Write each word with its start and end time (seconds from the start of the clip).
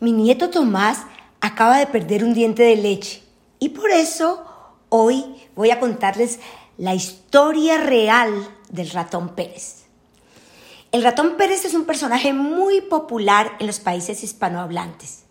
Mi 0.00 0.12
nieto 0.12 0.50
Tomás 0.50 0.98
acaba 1.40 1.78
de 1.78 1.86
perder 1.86 2.22
un 2.22 2.32
diente 2.32 2.62
de 2.62 2.76
leche 2.76 3.22
y 3.58 3.70
por 3.70 3.90
eso 3.90 4.44
hoy 4.90 5.24
voy 5.56 5.72
a 5.72 5.80
contarles 5.80 6.38
la 6.76 6.94
historia 6.94 7.78
real 7.78 8.48
del 8.68 8.90
ratón 8.90 9.34
Pérez. 9.34 9.86
El 10.92 11.02
ratón 11.02 11.36
Pérez 11.36 11.64
es 11.64 11.74
un 11.74 11.84
personaje 11.84 12.32
muy 12.32 12.80
popular 12.80 13.56
en 13.58 13.66
los 13.66 13.80
países 13.80 14.22
hispanohablantes. 14.22 15.24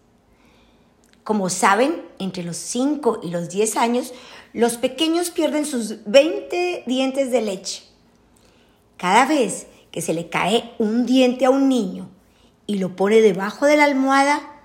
Como 1.23 1.49
saben, 1.49 2.03
entre 2.19 2.43
los 2.43 2.57
5 2.57 3.21
y 3.23 3.29
los 3.29 3.49
10 3.49 3.77
años, 3.77 4.13
los 4.51 4.75
pequeños 4.75 5.29
pierden 5.29 5.65
sus 5.65 6.03
20 6.05 6.83
dientes 6.85 7.31
de 7.31 7.41
leche. 7.41 7.83
Cada 8.97 9.25
vez 9.25 9.67
que 9.91 10.01
se 10.01 10.13
le 10.13 10.29
cae 10.29 10.73
un 10.77 11.05
diente 11.05 11.45
a 11.45 11.49
un 11.49 11.69
niño 11.69 12.09
y 12.65 12.79
lo 12.79 12.95
pone 12.97 13.21
debajo 13.21 13.65
de 13.65 13.77
la 13.77 13.85
almohada, 13.85 14.56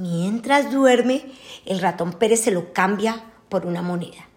mientras 0.00 0.72
duerme, 0.72 1.26
el 1.66 1.80
ratón 1.80 2.14
Pérez 2.14 2.40
se 2.40 2.50
lo 2.50 2.72
cambia 2.72 3.22
por 3.50 3.66
una 3.66 3.82
moneda. 3.82 4.28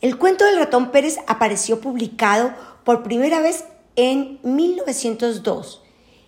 El 0.00 0.16
cuento 0.16 0.46
del 0.46 0.56
ratón 0.56 0.90
Pérez 0.90 1.18
apareció 1.26 1.80
publicado 1.80 2.54
por 2.84 3.02
primera 3.02 3.42
vez 3.42 3.64
en 3.96 4.38
1902 4.42 5.82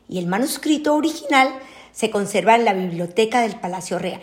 y 0.07 0.19
el 0.19 0.27
manuscrito 0.27 0.95
original 0.95 1.49
se 1.93 2.11
conserva 2.11 2.57
en 2.57 2.67
la 2.67 2.75
biblioteca 2.75 3.41
del 3.41 3.59
Palacio 3.59 3.99
Real. 3.99 4.21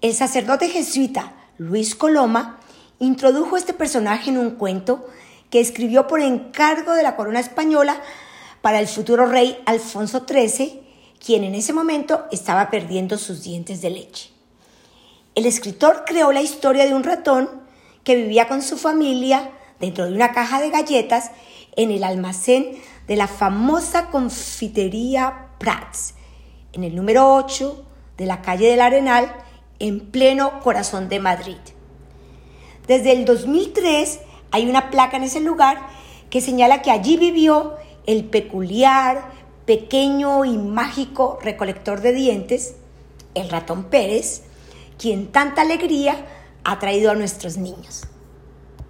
El 0.00 0.14
sacerdote 0.14 0.68
jesuita 0.68 1.32
Luis 1.58 1.96
Coloma 1.96 2.60
introdujo 3.00 3.56
este 3.56 3.74
personaje 3.74 4.30
en 4.30 4.38
un 4.38 4.52
cuento 4.52 5.08
que 5.50 5.58
escribió 5.58 6.06
por 6.06 6.20
encargo 6.20 6.92
de 6.92 7.02
la 7.02 7.16
corona 7.16 7.40
española 7.40 8.00
para 8.62 8.78
el 8.78 8.86
futuro 8.86 9.26
rey 9.26 9.60
Alfonso 9.66 10.24
XIII, 10.28 10.79
quien 11.24 11.44
en 11.44 11.54
ese 11.54 11.72
momento 11.72 12.24
estaba 12.32 12.70
perdiendo 12.70 13.18
sus 13.18 13.42
dientes 13.42 13.82
de 13.82 13.90
leche. 13.90 14.30
El 15.34 15.46
escritor 15.46 16.04
creó 16.06 16.32
la 16.32 16.42
historia 16.42 16.86
de 16.86 16.94
un 16.94 17.04
ratón 17.04 17.48
que 18.04 18.16
vivía 18.16 18.48
con 18.48 18.62
su 18.62 18.76
familia 18.76 19.50
dentro 19.78 20.06
de 20.06 20.12
una 20.12 20.32
caja 20.32 20.60
de 20.60 20.70
galletas 20.70 21.30
en 21.76 21.90
el 21.90 22.04
almacén 22.04 22.76
de 23.06 23.16
la 23.16 23.28
famosa 23.28 24.10
confitería 24.10 25.48
Prats, 25.58 26.14
en 26.72 26.84
el 26.84 26.94
número 26.94 27.34
8 27.34 27.84
de 28.16 28.26
la 28.26 28.42
calle 28.42 28.70
del 28.70 28.80
Arenal, 28.80 29.32
en 29.78 30.00
pleno 30.10 30.60
corazón 30.60 31.08
de 31.08 31.20
Madrid. 31.20 31.56
Desde 32.86 33.12
el 33.12 33.24
2003 33.24 34.20
hay 34.50 34.68
una 34.68 34.90
placa 34.90 35.16
en 35.16 35.24
ese 35.24 35.40
lugar 35.40 35.88
que 36.28 36.40
señala 36.40 36.82
que 36.82 36.90
allí 36.90 37.16
vivió 37.16 37.76
el 38.06 38.24
peculiar, 38.24 39.30
pequeño 39.70 40.44
y 40.44 40.58
mágico 40.58 41.38
recolector 41.40 42.00
de 42.00 42.12
dientes, 42.12 42.74
el 43.36 43.48
ratón 43.50 43.84
Pérez, 43.84 44.42
quien 44.98 45.28
tanta 45.28 45.62
alegría 45.62 46.26
ha 46.64 46.80
traído 46.80 47.12
a 47.12 47.14
nuestros 47.14 47.56
niños. 47.56 48.02